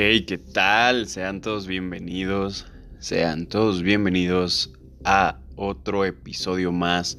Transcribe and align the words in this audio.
Hey, 0.00 0.26
¿qué 0.26 0.38
tal? 0.38 1.08
Sean 1.08 1.40
todos 1.40 1.66
bienvenidos. 1.66 2.70
Sean 3.00 3.48
todos 3.48 3.82
bienvenidos 3.82 4.72
a 5.02 5.40
otro 5.56 6.04
episodio 6.04 6.70
más 6.70 7.18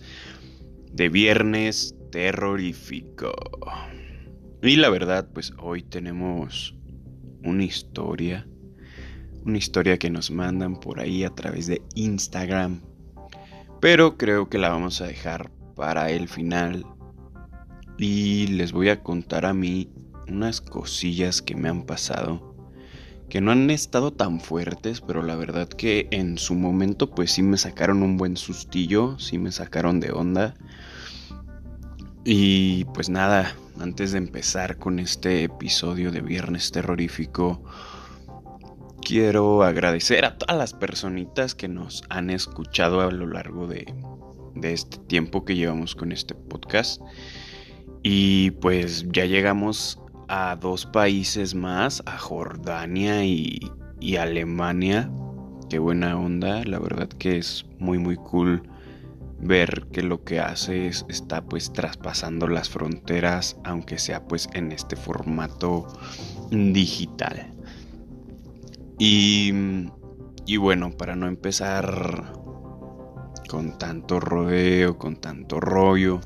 de 0.89 1.09
Viernes 1.09 1.93
Terrorífico. 2.09 3.33
Y 4.61 4.77
la 4.77 4.89
verdad, 4.89 5.27
pues 5.33 5.51
hoy 5.59 5.83
tenemos 5.83 6.73
una 7.43 7.65
historia. 7.65 8.47
Una 9.43 9.57
historia 9.57 9.97
que 9.97 10.09
nos 10.09 10.31
mandan 10.31 10.79
por 10.79 11.01
ahí 11.01 11.25
a 11.25 11.31
través 11.31 11.67
de 11.67 11.81
Instagram. 11.95 12.79
Pero 13.81 14.17
creo 14.17 14.47
que 14.47 14.57
la 14.57 14.69
vamos 14.69 15.01
a 15.01 15.07
dejar 15.07 15.51
para 15.75 16.11
el 16.11 16.29
final. 16.29 16.85
Y 17.97 18.47
les 18.47 18.71
voy 18.71 18.87
a 18.87 19.03
contar 19.03 19.45
a 19.45 19.53
mí 19.53 19.91
unas 20.29 20.61
cosillas 20.61 21.41
que 21.41 21.57
me 21.57 21.67
han 21.67 21.85
pasado 21.85 22.48
que 23.29 23.41
no 23.41 23.51
han 23.51 23.69
estado 23.69 24.11
tan 24.11 24.39
fuertes, 24.39 25.01
pero 25.01 25.21
la 25.21 25.35
verdad 25.35 25.69
que 25.69 26.07
en 26.11 26.37
su 26.37 26.55
momento 26.55 27.11
pues 27.11 27.31
sí 27.31 27.43
me 27.43 27.57
sacaron 27.57 28.01
un 28.01 28.17
buen 28.17 28.35
sustillo, 28.37 29.19
sí 29.19 29.37
me 29.37 29.51
sacaron 29.51 29.99
de 29.99 30.11
onda. 30.11 30.55
Y 32.25 32.85
pues 32.85 33.09
nada, 33.09 33.55
antes 33.79 34.11
de 34.11 34.17
empezar 34.17 34.77
con 34.77 34.99
este 34.99 35.43
episodio 35.43 36.11
de 36.11 36.21
Viernes 36.21 36.71
Terrorífico, 36.71 37.63
quiero 39.01 39.63
agradecer 39.63 40.25
a 40.25 40.37
todas 40.37 40.57
las 40.57 40.73
personitas 40.73 41.55
que 41.55 41.67
nos 41.67 42.03
han 42.09 42.29
escuchado 42.29 43.01
a 43.01 43.11
lo 43.11 43.27
largo 43.27 43.67
de, 43.67 43.93
de 44.55 44.73
este 44.73 44.97
tiempo 44.97 45.45
que 45.45 45.55
llevamos 45.55 45.95
con 45.95 46.11
este 46.11 46.35
podcast. 46.35 47.01
Y 48.01 48.51
pues 48.51 49.05
ya 49.09 49.25
llegamos 49.25 49.99
a 50.29 50.55
dos 50.55 50.85
países 50.85 51.55
más, 51.55 52.03
a 52.05 52.17
Jordania 52.17 53.25
y, 53.25 53.59
Alemania. 54.17 55.11
Qué 55.69 55.79
buena 55.79 56.17
onda, 56.17 56.63
la 56.63 56.79
verdad 56.79 57.09
que 57.09 57.37
es 57.37 57.65
muy 57.79 57.97
muy 57.97 58.15
cool 58.15 58.63
ver 59.41 59.87
que 59.91 60.03
lo 60.03 60.23
que 60.23 60.39
hace 60.39 60.87
es, 60.87 61.05
está 61.09 61.43
pues 61.43 61.73
traspasando 61.73 62.47
las 62.47 62.69
fronteras, 62.69 63.57
aunque 63.63 63.97
sea 63.97 64.25
pues 64.25 64.47
en 64.53 64.71
este 64.71 64.95
formato 64.95 65.87
digital. 66.51 67.53
Y, 68.97 69.51
y 70.45 70.57
bueno, 70.57 70.91
para 70.91 71.15
no 71.15 71.27
empezar 71.27 72.33
con 73.47 73.77
tanto 73.77 74.19
rodeo, 74.19 74.97
con 74.97 75.15
tanto 75.15 75.59
rollo, 75.59 76.19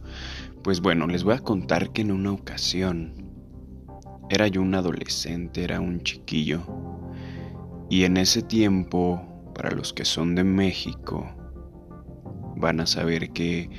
pues 0.64 0.82
bueno, 0.82 1.08
les 1.08 1.24
voy 1.24 1.36
a 1.36 1.40
contar 1.40 1.92
que 1.92 2.02
en 2.02 2.12
una 2.12 2.32
ocasión 2.32 3.33
era 4.34 4.48
yo 4.48 4.62
un 4.62 4.74
adolescente, 4.74 5.64
era 5.64 5.80
un 5.80 6.02
chiquillo. 6.02 6.64
Y 7.90 8.06
en 8.06 8.18
ese 8.18 8.42
tiempo, 8.42 9.22
para 9.54 9.72
los 9.72 9.94
que 9.94 10.06
son 10.06 10.34
de 10.34 10.44
México, 10.44 11.32
van 12.56 12.80
a 12.80 12.88
saber 12.88 13.30
que 13.32 13.70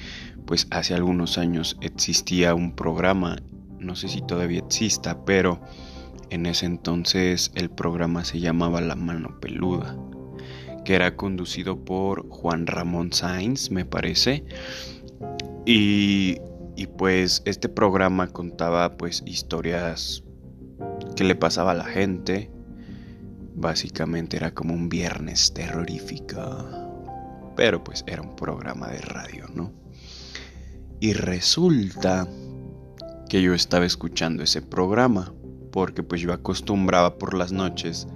pues 0.47 0.69
hace 0.71 0.95
algunos 0.95 1.39
años 1.39 1.77
existía 1.81 2.55
un 2.55 2.77
programa, 2.77 3.37
no 3.81 3.97
sé 3.97 4.09
si 4.09 4.21
todavía 4.21 4.61
exista, 4.61 5.25
pero 5.25 5.61
en 6.31 6.47
ese 6.47 6.67
entonces 6.67 7.51
el 7.55 7.71
programa 7.71 8.25
se 8.25 8.41
llamaba 8.41 8.81
La 8.81 8.95
Mano 8.95 9.41
Peluda, 9.41 9.97
que 10.85 10.95
era 10.95 11.17
conducido 11.17 11.85
por 11.85 12.29
Juan 12.29 12.67
Ramón 12.67 13.13
Sainz, 13.13 13.71
me 13.71 13.85
parece. 13.85 14.45
Y, 15.67 16.37
y 16.77 16.87
pues 16.87 17.43
este 17.47 17.69
programa 17.69 18.29
contaba 18.29 18.97
pues 18.97 19.23
historias 19.27 20.23
qué 21.17 21.25
le 21.25 21.35
pasaba 21.35 21.73
a 21.73 21.75
la 21.75 21.85
gente. 21.85 22.51
Básicamente 23.55 24.37
era 24.37 24.53
como 24.53 24.75
un 24.75 24.89
viernes 24.89 25.53
terrorífico. 25.55 26.41
Pero 27.57 27.85
pues 27.85 28.05
era 28.07 28.23
un 28.23 28.35
programa 28.35 28.89
de 28.89 29.01
radio, 29.01 29.47
¿no? 29.55 29.73
Y 31.01 31.13
resulta 31.13 32.27
que 33.29 33.43
yo 33.43 33.55
estaba 33.55 33.85
escuchando 33.85 34.43
ese 34.43 34.63
programa 34.63 35.33
porque 35.71 36.03
pues 36.03 36.21
yo 36.21 36.33
acostumbraba 36.33 37.19
por 37.19 37.35
las 37.35 37.53
noches 37.53 38.07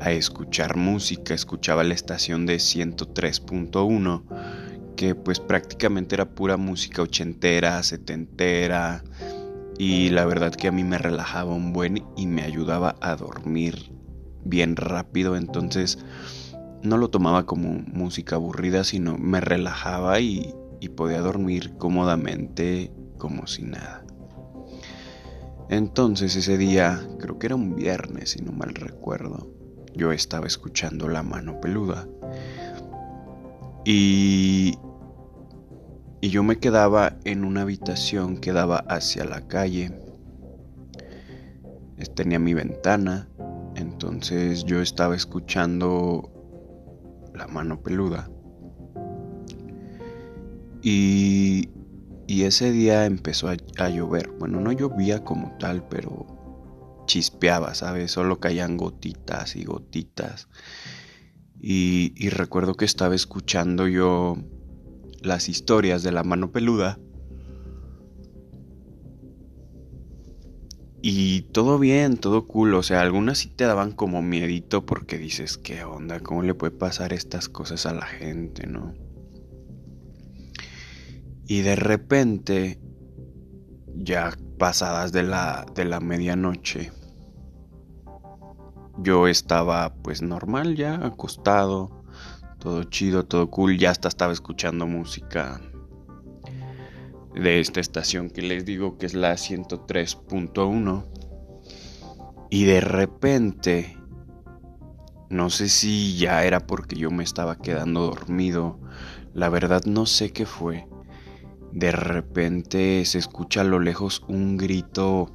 a 0.00 0.12
escuchar 0.12 0.76
música, 0.76 1.34
escuchaba 1.34 1.82
la 1.84 1.94
estación 1.94 2.46
de 2.46 2.56
103.1 2.56 4.22
que 4.96 5.14
pues 5.14 5.40
prácticamente 5.40 6.14
era 6.14 6.30
pura 6.30 6.56
música 6.56 7.02
ochentera, 7.02 7.82
setentera, 7.82 9.02
y 9.78 10.10
la 10.10 10.24
verdad 10.24 10.54
que 10.54 10.68
a 10.68 10.72
mí 10.72 10.84
me 10.84 10.98
relajaba 10.98 11.54
un 11.54 11.72
buen 11.72 12.04
y 12.16 12.26
me 12.26 12.42
ayudaba 12.42 12.96
a 13.00 13.16
dormir 13.16 13.90
bien 14.44 14.76
rápido, 14.76 15.36
entonces 15.36 15.98
no 16.82 16.98
lo 16.98 17.08
tomaba 17.08 17.46
como 17.46 17.70
música 17.92 18.36
aburrida, 18.36 18.84
sino 18.84 19.16
me 19.16 19.40
relajaba 19.40 20.20
y, 20.20 20.54
podía 20.96 21.22
dormir 21.22 21.78
cómodamente 21.78 22.92
como 23.16 23.46
si 23.46 23.62
nada. 23.62 24.04
Entonces 25.70 26.36
ese 26.36 26.58
día, 26.58 27.00
creo 27.18 27.38
que 27.38 27.46
era 27.46 27.54
un 27.54 27.74
viernes 27.74 28.32
si 28.32 28.42
no 28.42 28.52
mal 28.52 28.74
recuerdo, 28.74 29.50
yo 29.94 30.12
estaba 30.12 30.46
escuchando 30.46 31.08
La 31.08 31.22
mano 31.22 31.58
peluda. 31.58 32.06
Y 33.86 34.76
y 36.24 36.30
yo 36.30 36.42
me 36.42 36.56
quedaba 36.56 37.18
en 37.24 37.44
una 37.44 37.60
habitación 37.60 38.38
que 38.38 38.52
daba 38.52 38.78
hacia 38.88 39.26
la 39.26 39.46
calle. 39.46 39.92
Tenía 42.16 42.38
mi 42.38 42.54
ventana, 42.54 43.28
entonces 43.74 44.64
yo 44.64 44.80
estaba 44.80 45.16
escuchando 45.16 46.32
la 47.34 47.46
mano 47.46 47.82
peluda. 47.82 48.30
Y, 50.80 51.68
y 52.26 52.44
ese 52.44 52.72
día 52.72 53.04
empezó 53.04 53.48
a, 53.50 53.88
llover. 53.90 54.30
Bueno, 54.38 54.60
no 54.60 54.72
llovía 54.72 55.24
como 55.24 55.58
tal, 55.58 55.86
pero 55.90 57.04
chispeaba, 57.04 57.74
¿sabes? 57.74 58.12
Solo 58.12 58.40
caían 58.40 58.78
gotitas 58.78 59.56
y 59.56 59.64
gotitas. 59.64 60.48
Y, 61.60 62.14
y 62.16 62.30
recuerdo 62.30 62.76
que 62.76 62.86
estaba 62.86 63.14
escuchando 63.14 63.86
yo 63.88 64.38
las 65.24 65.48
historias 65.48 66.02
de 66.02 66.12
la 66.12 66.24
mano 66.24 66.52
peluda. 66.52 66.98
Y 71.02 71.42
todo 71.52 71.78
bien, 71.78 72.16
todo 72.16 72.46
cool. 72.46 72.74
O 72.74 72.82
sea, 72.82 73.02
algunas 73.02 73.38
sí 73.38 73.50
te 73.50 73.64
daban 73.64 73.92
como 73.92 74.22
miedito 74.22 74.86
porque 74.86 75.18
dices, 75.18 75.58
¿qué 75.58 75.84
onda? 75.84 76.20
¿Cómo 76.20 76.42
le 76.42 76.54
puede 76.54 76.72
pasar 76.72 77.12
estas 77.12 77.48
cosas 77.48 77.84
a 77.84 77.92
la 77.92 78.06
gente, 78.06 78.66
no? 78.66 78.94
Y 81.46 81.60
de 81.60 81.76
repente, 81.76 82.80
ya 83.94 84.34
pasadas 84.58 85.12
de 85.12 85.24
la, 85.24 85.66
de 85.74 85.84
la 85.84 86.00
medianoche, 86.00 86.90
yo 88.98 89.28
estaba 89.28 89.94
pues 89.94 90.22
normal 90.22 90.74
ya, 90.76 90.94
acostado, 90.94 91.93
todo 92.64 92.82
chido, 92.84 93.26
todo 93.26 93.50
cool. 93.50 93.76
Ya 93.76 93.90
hasta 93.90 94.08
estaba 94.08 94.32
escuchando 94.32 94.86
música 94.86 95.60
de 97.34 97.60
esta 97.60 97.78
estación 97.78 98.30
que 98.30 98.40
les 98.40 98.64
digo 98.64 98.96
que 98.96 99.04
es 99.04 99.12
la 99.12 99.34
103.1. 99.34 101.04
Y 102.48 102.64
de 102.64 102.80
repente, 102.80 103.98
no 105.28 105.50
sé 105.50 105.68
si 105.68 106.16
ya 106.16 106.44
era 106.44 106.60
porque 106.60 106.96
yo 106.96 107.10
me 107.10 107.22
estaba 107.22 107.58
quedando 107.58 108.06
dormido. 108.06 108.80
La 109.34 109.50
verdad 109.50 109.82
no 109.84 110.06
sé 110.06 110.32
qué 110.32 110.46
fue. 110.46 110.88
De 111.70 111.92
repente 111.92 113.04
se 113.04 113.18
escucha 113.18 113.60
a 113.60 113.64
lo 113.64 113.78
lejos 113.78 114.24
un 114.26 114.56
grito 114.56 115.34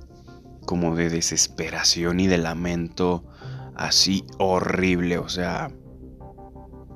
como 0.66 0.96
de 0.96 1.12
desesperación 1.12 2.22
y 2.22 2.25
de 2.25 2.40
lamento 2.40 3.24
así 3.75 4.25
horrible. 4.40 5.20
O 5.20 5.30
sea, 5.30 5.70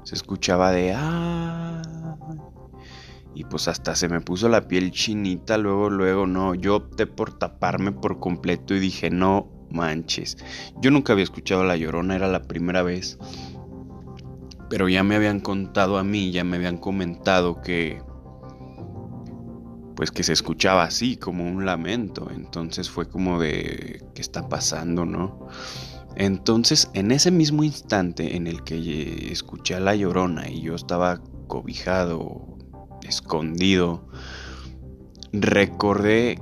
se 0.03 0.15
escuchaba 0.15 0.71
de 0.71 0.94
ah 0.95 1.81
y 3.35 3.45
pues 3.45 3.67
hasta 3.67 3.95
se 3.95 4.09
me 4.09 4.21
puso 4.21 4.47
la 4.50 4.67
piel 4.67 4.91
chinita 4.91 5.57
luego 5.57 5.89
luego 5.89 6.27
no 6.27 6.55
yo 6.55 6.75
opté 6.77 7.07
por 7.07 7.38
taparme 7.38 7.91
por 7.91 8.19
completo 8.19 8.75
y 8.75 8.79
dije 8.79 9.09
no 9.09 9.47
manches 9.71 10.38
yo 10.81 10.91
nunca 10.91 11.13
había 11.13 11.23
escuchado 11.23 11.63
la 11.63 11.77
llorona 11.77 12.15
era 12.15 12.27
la 12.27 12.44
primera 12.44 12.83
vez 12.83 13.17
pero 14.69 14.88
ya 14.89 15.03
me 15.03 15.15
habían 15.15 15.39
contado 15.39 15.97
a 15.97 16.03
mí 16.03 16.31
ya 16.31 16.44
me 16.44 16.57
habían 16.57 16.77
comentado 16.77 17.61
que 17.61 18.01
pues 19.95 20.11
que 20.11 20.23
se 20.23 20.33
escuchaba 20.33 20.83
así 20.83 21.17
como 21.17 21.47
un 21.47 21.65
lamento. 21.65 22.29
Entonces 22.31 22.89
fue 22.89 23.07
como 23.07 23.39
de 23.39 24.03
qué 24.13 24.21
está 24.21 24.50
pasando 24.50 25.05
no 25.05 25.47
entonces, 26.15 26.89
en 26.94 27.12
ese 27.12 27.31
mismo 27.31 27.63
instante 27.63 28.36
en 28.36 28.48
el 28.48 28.63
que 28.63 29.31
escuché 29.31 29.75
a 29.75 29.80
la 29.80 29.95
llorona 29.95 30.50
y 30.50 30.62
yo 30.62 30.75
estaba 30.75 31.21
cobijado, 31.48 32.57
escondido, 33.04 34.07
recordé 35.31 36.39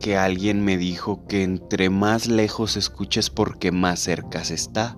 que 0.00 0.16
alguien 0.16 0.64
me 0.64 0.76
dijo 0.76 1.26
que 1.26 1.42
entre 1.42 1.90
más 1.90 2.28
lejos 2.28 2.76
escuches 2.76 3.30
porque 3.30 3.72
más 3.72 4.00
cerca 4.00 4.42
está. 4.42 4.96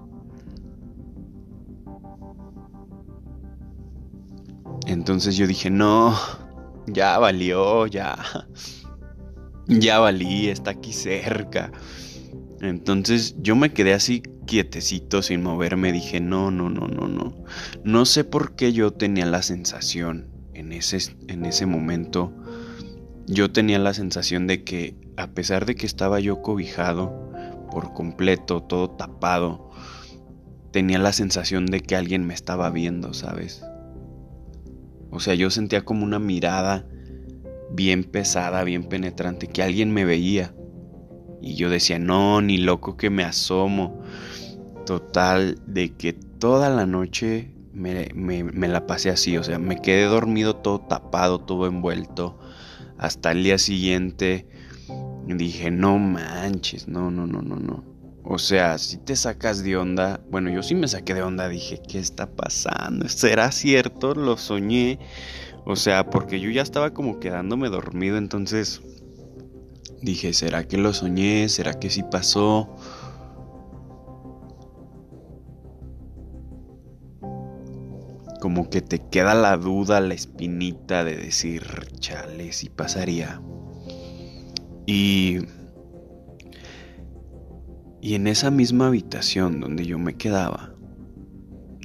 Entonces 4.86 5.36
yo 5.36 5.46
dije, 5.46 5.70
no, 5.70 6.16
ya 6.86 7.18
valió, 7.18 7.86
ya. 7.86 8.16
Ya 9.66 10.00
valí, 10.00 10.48
está 10.48 10.72
aquí 10.72 10.92
cerca. 10.92 11.70
Entonces 12.60 13.36
yo 13.38 13.56
me 13.56 13.72
quedé 13.72 13.94
así 13.94 14.22
quietecito 14.46 15.22
sin 15.22 15.42
moverme. 15.42 15.92
Dije, 15.92 16.20
no, 16.20 16.50
no, 16.50 16.68
no, 16.68 16.88
no, 16.88 17.08
no. 17.08 17.34
No 17.84 18.04
sé 18.04 18.24
por 18.24 18.54
qué 18.54 18.72
yo 18.72 18.92
tenía 18.92 19.26
la 19.26 19.42
sensación 19.42 20.28
en 20.54 20.72
ese, 20.72 20.98
en 21.28 21.46
ese 21.46 21.66
momento. 21.66 22.32
Yo 23.26 23.50
tenía 23.50 23.78
la 23.78 23.94
sensación 23.94 24.46
de 24.46 24.64
que 24.64 24.96
a 25.16 25.28
pesar 25.28 25.66
de 25.66 25.74
que 25.74 25.86
estaba 25.86 26.20
yo 26.20 26.42
cobijado 26.42 27.30
por 27.70 27.92
completo, 27.92 28.62
todo 28.62 28.90
tapado, 28.90 29.70
tenía 30.72 30.98
la 30.98 31.12
sensación 31.12 31.66
de 31.66 31.80
que 31.80 31.96
alguien 31.96 32.26
me 32.26 32.34
estaba 32.34 32.70
viendo, 32.70 33.14
¿sabes? 33.14 33.62
O 35.10 35.20
sea, 35.20 35.34
yo 35.34 35.50
sentía 35.50 35.84
como 35.84 36.04
una 36.04 36.18
mirada 36.18 36.86
bien 37.72 38.04
pesada, 38.04 38.64
bien 38.64 38.84
penetrante, 38.84 39.46
que 39.46 39.62
alguien 39.62 39.92
me 39.92 40.04
veía. 40.04 40.54
Y 41.40 41.54
yo 41.54 41.70
decía, 41.70 41.98
no, 41.98 42.40
ni 42.40 42.58
loco 42.58 42.96
que 42.96 43.10
me 43.10 43.24
asomo. 43.24 44.02
Total, 44.86 45.58
de 45.66 45.92
que 45.92 46.12
toda 46.12 46.68
la 46.68 46.86
noche 46.86 47.50
me, 47.72 48.68
la 48.68 48.86
pasé 48.86 49.10
así, 49.10 49.36
o 49.36 49.44
sea, 49.44 49.58
me 49.58 49.80
quedé 49.80 50.04
dormido 50.04 50.56
todo 50.56 50.80
tapado, 50.80 51.38
todo 51.38 51.66
envuelto. 51.66 52.38
Hasta 52.98 53.32
el 53.32 53.44
día 53.44 53.58
siguiente 53.58 54.46
dije, 55.26 55.70
no 55.70 55.98
manches, 55.98 56.88
no, 56.88 57.10
no, 57.10 57.26
no, 57.26 57.42
no, 57.42 57.56
no. 57.56 57.84
O 58.22 58.38
sea, 58.38 58.78
si 58.78 58.98
te 58.98 59.16
sacas 59.16 59.62
de 59.64 59.76
onda, 59.76 60.20
bueno, 60.30 60.50
yo 60.50 60.62
sí 60.62 60.74
me 60.74 60.88
saqué 60.88 61.14
de 61.14 61.22
onda, 61.22 61.48
dije, 61.48 61.80
¿qué 61.86 61.98
está 61.98 62.26
pasando? 62.26 63.08
¿Será 63.08 63.50
cierto? 63.50 64.14
Lo 64.14 64.36
soñé. 64.36 64.98
O 65.64 65.76
sea, 65.76 66.10
porque 66.10 66.40
yo 66.40 66.50
ya 66.50 66.62
estaba 66.62 66.92
como 66.92 67.20
quedándome 67.20 67.68
dormido, 67.68 68.18
entonces 68.18 68.82
dije, 70.02 70.32
¿será 70.32 70.66
que 70.66 70.76
lo 70.76 70.92
soñé? 70.92 71.48
¿Será 71.48 71.74
que 71.74 71.90
sí 71.90 72.02
pasó? 72.02 72.68
Como 78.40 78.70
que 78.70 78.80
te 78.80 78.98
queda 78.98 79.34
la 79.34 79.56
duda, 79.56 80.00
la 80.00 80.14
espinita 80.14 81.04
de 81.04 81.16
decir, 81.16 81.62
chale, 81.98 82.52
si 82.52 82.68
pasaría. 82.70 83.42
Y 84.86 85.40
y 88.02 88.14
en 88.14 88.26
esa 88.26 88.50
misma 88.50 88.86
habitación 88.86 89.60
donde 89.60 89.84
yo 89.84 89.98
me 89.98 90.14
quedaba, 90.14 90.72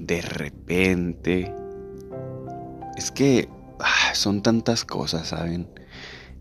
de 0.01 0.21
repente, 0.21 1.53
es 2.95 3.11
que 3.11 3.49
ah, 3.79 4.15
son 4.15 4.41
tantas 4.41 4.85
cosas, 4.85 5.27
¿saben? 5.27 5.67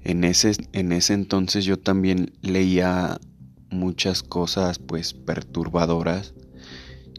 En 0.05 0.25
ese, 0.25 0.53
en 0.73 0.93
ese 0.93 1.15
entonces 1.15 1.65
yo 1.65 1.79
también 1.79 2.33
leía 2.43 3.19
muchas 3.71 4.23
cosas 4.23 4.79
pues 4.79 5.15
perturbadoras. 5.15 6.35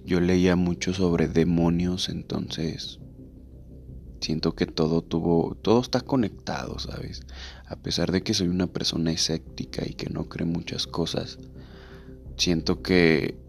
Yo 0.06 0.20
leía 0.20 0.56
mucho 0.56 0.94
sobre 0.94 1.28
demonios, 1.28 2.10
entonces 2.10 3.00
siento 4.22 4.56
que 4.56 4.68
todo 4.68 5.02
tuvo, 5.02 5.56
todo 5.62 5.82
está 5.82 6.02
conectado, 6.02 6.78
¿sabes? 6.78 7.24
A 7.68 7.76
pesar 7.76 8.12
de 8.12 8.22
que 8.22 8.36
soy 8.36 8.48
una 8.48 8.68
persona 8.68 9.12
escéptica 9.12 9.84
y 9.88 9.96
que 9.96 10.10
no 10.10 10.30
cree 10.30 10.46
muchas 10.46 10.86
cosas, 10.86 11.40
siento 12.38 12.81
que 12.81 13.44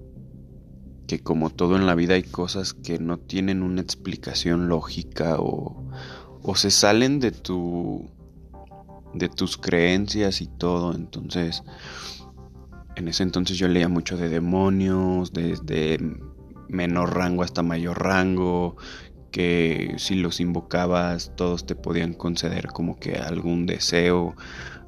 que 1.06 1.20
como 1.20 1.50
todo 1.50 1.76
en 1.76 1.86
la 1.86 1.94
vida 1.94 2.14
hay 2.14 2.24
cosas 2.24 2.74
que 2.74 2.98
no 2.98 3.18
tienen 3.18 3.62
una 3.62 3.80
explicación 3.80 4.68
lógica 4.68 5.36
o, 5.38 5.84
o 6.42 6.56
se 6.56 6.72
salen 6.72 7.20
de 7.20 7.30
tu 7.30 8.10
de 9.18 9.28
tus 9.28 9.56
creencias 9.56 10.40
y 10.40 10.46
todo 10.46 10.94
entonces 10.94 11.62
en 12.96 13.08
ese 13.08 13.22
entonces 13.22 13.58
yo 13.58 13.68
leía 13.68 13.88
mucho 13.88 14.16
de 14.16 14.28
demonios 14.28 15.32
desde 15.32 15.98
menor 16.68 17.14
rango 17.14 17.42
hasta 17.42 17.62
mayor 17.62 18.02
rango 18.02 18.76
que 19.30 19.94
si 19.98 20.14
los 20.14 20.40
invocabas 20.40 21.32
todos 21.36 21.66
te 21.66 21.74
podían 21.74 22.14
conceder 22.14 22.68
como 22.68 22.96
que 22.96 23.16
algún 23.16 23.66
deseo 23.66 24.34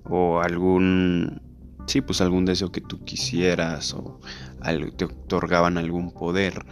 o 0.04 0.40
algún 0.40 1.42
sí, 1.88 2.00
pues 2.00 2.20
algún 2.20 2.44
deseo 2.44 2.70
que 2.70 2.80
tú 2.80 3.04
quisieras 3.04 3.94
o 3.94 4.20
te 4.96 5.04
otorgaban 5.04 5.78
algún 5.78 6.12
poder. 6.12 6.64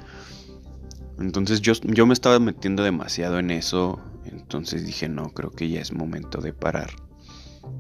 Entonces 1.19 1.61
yo, 1.63 1.73
yo 1.85 2.07
me 2.07 2.13
estaba 2.13 2.39
metiendo 2.39 2.83
demasiado 2.83 3.39
en 3.39 3.51
eso, 3.51 4.01
entonces 4.25 4.85
dije, 4.85 5.09
no, 5.09 5.31
creo 5.33 5.51
que 5.51 5.69
ya 5.69 5.81
es 5.81 5.93
momento 5.93 6.41
de 6.41 6.53
parar. 6.53 6.91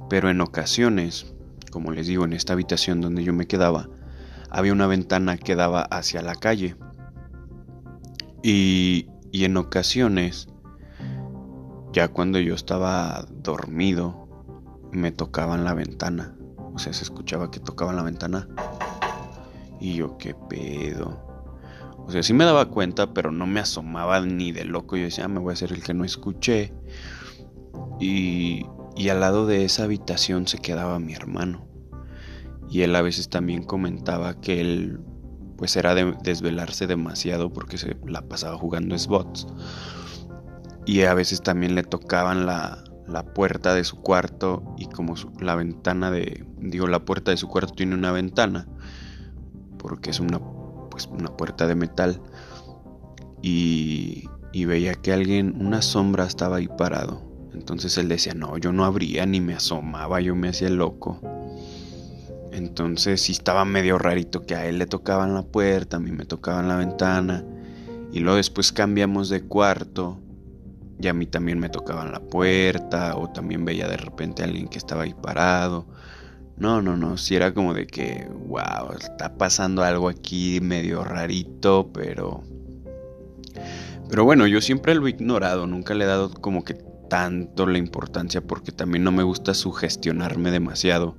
Pero 0.08 0.30
en 0.30 0.40
ocasiones, 0.40 1.34
como 1.70 1.92
les 1.92 2.06
digo, 2.06 2.24
en 2.24 2.32
esta 2.32 2.52
habitación 2.52 3.00
donde 3.00 3.24
yo 3.24 3.32
me 3.32 3.46
quedaba, 3.46 3.88
había 4.50 4.72
una 4.72 4.86
ventana 4.86 5.36
que 5.36 5.56
daba 5.56 5.82
hacia 5.82 6.22
la 6.22 6.34
calle. 6.34 6.76
Y, 8.42 9.08
y 9.32 9.44
en 9.44 9.56
ocasiones, 9.56 10.48
ya 11.92 12.08
cuando 12.08 12.38
yo 12.38 12.54
estaba 12.54 13.26
dormido, 13.42 14.28
me 14.92 15.12
tocaban 15.12 15.64
la 15.64 15.74
ventana. 15.74 16.36
O 16.74 16.78
sea, 16.78 16.92
se 16.92 17.04
escuchaba 17.04 17.50
que 17.50 17.60
tocaban 17.60 17.96
la 17.96 18.02
ventana. 18.02 18.48
Y 19.80 19.94
yo, 19.94 20.16
qué 20.18 20.34
pedo. 20.34 21.26
O 22.06 22.10
sea, 22.10 22.22
sí 22.22 22.32
me 22.32 22.44
daba 22.44 22.66
cuenta, 22.66 23.12
pero 23.12 23.32
no 23.32 23.46
me 23.46 23.60
asomaba 23.60 24.20
ni 24.20 24.52
de 24.52 24.64
loco. 24.64 24.96
Yo 24.96 25.04
decía, 25.04 25.24
ah, 25.24 25.28
me 25.28 25.40
voy 25.40 25.50
a 25.50 25.54
hacer 25.54 25.72
el 25.72 25.82
que 25.82 25.92
no 25.92 26.04
escuché. 26.04 26.72
Y, 27.98 28.64
y 28.96 29.10
al 29.10 29.20
lado 29.20 29.46
de 29.46 29.64
esa 29.64 29.84
habitación 29.84 30.48
se 30.48 30.58
quedaba 30.58 30.98
mi 30.98 31.12
hermano. 31.12 31.66
Y 32.68 32.82
él 32.82 32.96
a 32.96 33.02
veces 33.02 33.28
también 33.28 33.62
comentaba 33.62 34.40
que 34.40 34.60
él, 34.60 35.00
pues 35.56 35.76
era 35.76 35.94
de 35.94 36.16
desvelarse 36.22 36.86
demasiado 36.86 37.52
porque 37.52 37.78
se 37.78 37.96
la 38.06 38.22
pasaba 38.22 38.56
jugando 38.56 38.98
spots. 38.98 39.46
Y 40.84 41.02
a 41.02 41.14
veces 41.14 41.42
también 41.42 41.74
le 41.74 41.82
tocaban 41.82 42.46
la, 42.46 42.82
la 43.06 43.22
puerta 43.22 43.74
de 43.74 43.84
su 43.84 44.00
cuarto 44.00 44.62
y 44.78 44.86
como 44.86 45.14
la 45.40 45.54
ventana 45.54 46.10
de, 46.10 46.44
digo, 46.58 46.86
la 46.86 47.04
puerta 47.04 47.30
de 47.30 47.36
su 47.36 47.48
cuarto 47.48 47.74
tiene 47.74 47.94
una 47.94 48.12
ventana, 48.12 48.66
porque 49.78 50.10
es 50.10 50.20
una, 50.20 50.40
pues, 50.90 51.06
una 51.06 51.36
puerta 51.36 51.66
de 51.66 51.74
metal, 51.74 52.20
y, 53.42 54.28
y 54.52 54.64
veía 54.64 54.94
que 54.94 55.12
alguien, 55.12 55.54
una 55.60 55.82
sombra 55.82 56.24
estaba 56.24 56.56
ahí 56.56 56.68
parado. 56.68 57.25
Entonces 57.56 57.96
él 57.96 58.08
decía, 58.08 58.34
no, 58.34 58.58
yo 58.58 58.72
no 58.72 58.84
abría 58.84 59.24
ni 59.24 59.40
me 59.40 59.54
asomaba, 59.54 60.20
yo 60.20 60.36
me 60.36 60.50
hacía 60.50 60.68
loco. 60.68 61.20
Entonces 62.52 63.22
sí 63.22 63.32
estaba 63.32 63.64
medio 63.64 63.98
rarito 63.98 64.44
que 64.44 64.54
a 64.54 64.66
él 64.66 64.78
le 64.78 64.86
tocaban 64.86 65.34
la 65.34 65.42
puerta, 65.42 65.96
a 65.96 66.00
mí 66.00 66.12
me 66.12 66.26
tocaban 66.26 66.68
la 66.68 66.76
ventana. 66.76 67.44
Y 68.12 68.20
luego 68.20 68.36
después 68.36 68.72
cambiamos 68.72 69.30
de 69.30 69.42
cuarto 69.42 70.20
y 71.00 71.08
a 71.08 71.14
mí 71.14 71.26
también 71.26 71.58
me 71.58 71.68
tocaban 71.68 72.12
la 72.12 72.20
puerta 72.20 73.16
o 73.16 73.30
también 73.30 73.64
veía 73.64 73.88
de 73.88 73.96
repente 73.96 74.42
a 74.42 74.46
alguien 74.46 74.68
que 74.68 74.78
estaba 74.78 75.02
ahí 75.02 75.14
parado. 75.14 75.86
No, 76.56 76.80
no, 76.80 76.96
no, 76.96 77.18
si 77.18 77.36
era 77.36 77.52
como 77.52 77.74
de 77.74 77.86
que, 77.86 78.28
wow, 78.46 78.92
está 78.98 79.36
pasando 79.36 79.82
algo 79.82 80.08
aquí 80.08 80.60
medio 80.62 81.04
rarito, 81.04 81.90
pero... 81.92 82.42
Pero 84.08 84.24
bueno, 84.24 84.46
yo 84.46 84.60
siempre 84.60 84.94
lo 84.94 85.06
he 85.06 85.10
ignorado, 85.10 85.66
nunca 85.66 85.92
le 85.92 86.04
he 86.04 86.06
dado 86.06 86.32
como 86.32 86.64
que 86.64 86.85
tanto 87.08 87.66
la 87.66 87.78
importancia 87.78 88.40
porque 88.40 88.72
también 88.72 89.04
no 89.04 89.12
me 89.12 89.22
gusta 89.22 89.54
sugestionarme 89.54 90.50
demasiado. 90.50 91.16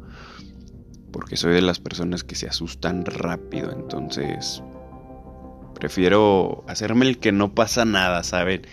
Porque 1.12 1.38
soy 1.38 1.54
de 1.54 1.62
las 1.62 1.80
personas 1.80 2.24
que 2.24 2.36
se 2.36 2.48
asustan 2.48 3.06
rápido, 3.06 3.72
entonces 3.72 4.62
prefiero 5.74 6.64
hacerme 6.68 7.08
el 7.08 7.20
que 7.20 7.32
no 7.32 7.54
pasa 7.54 7.86
nada, 7.86 8.24
¿saben? 8.24 8.64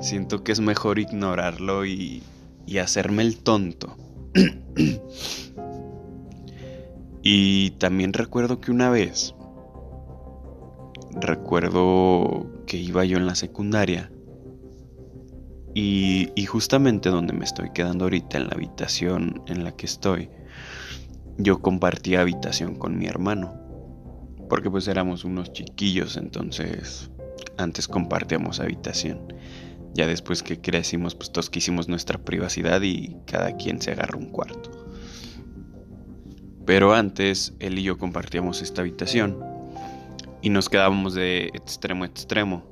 Siento 0.00 0.42
que 0.42 0.52
es 0.52 0.60
mejor 0.60 0.98
ignorarlo 0.98 1.84
y, 1.84 2.22
y 2.66 2.78
hacerme 2.78 3.22
el 3.22 3.36
tonto. 3.36 3.96
y 7.22 7.70
también 7.72 8.12
recuerdo 8.12 8.60
que 8.60 8.70
una 8.70 8.90
vez, 8.90 9.34
recuerdo 11.12 12.46
que 12.66 12.78
iba 12.78 13.04
yo 13.04 13.18
en 13.18 13.26
la 13.26 13.34
secundaria 13.34 14.10
y, 15.74 16.30
y, 16.34 16.46
justamente 16.46 17.08
donde 17.10 17.32
me 17.32 17.44
estoy 17.44 17.70
quedando 17.72 18.04
ahorita, 18.04 18.38
en 18.38 18.48
la 18.48 18.54
habitación 18.54 19.42
en 19.46 19.64
la 19.64 19.72
que 19.72 19.86
estoy, 19.86 20.30
yo 21.36 21.60
compartía 21.60 22.20
habitación 22.20 22.76
con 22.76 22.98
mi 22.98 23.06
hermano. 23.06 23.54
Porque 24.48 24.70
pues 24.70 24.86
éramos 24.88 25.24
unos 25.24 25.52
chiquillos, 25.52 26.16
entonces 26.16 27.10
antes 27.56 27.88
compartíamos 27.88 28.60
habitación. 28.60 29.32
Ya 29.94 30.06
después 30.06 30.42
que 30.42 30.60
crecimos, 30.60 31.14
pues 31.14 31.30
todos 31.30 31.50
quisimos 31.50 31.88
nuestra 31.88 32.18
privacidad 32.18 32.82
y 32.82 33.16
cada 33.26 33.56
quien 33.56 33.80
se 33.80 33.92
agarra 33.92 34.18
un 34.18 34.30
cuarto. 34.30 34.70
Pero 36.66 36.94
antes 36.94 37.54
él 37.60 37.78
y 37.78 37.82
yo 37.82 37.98
compartíamos 37.98 38.62
esta 38.62 38.80
habitación 38.80 39.38
y 40.42 40.50
nos 40.50 40.68
quedábamos 40.68 41.14
de 41.14 41.50
extremo 41.54 42.04
a 42.04 42.06
extremo. 42.06 42.64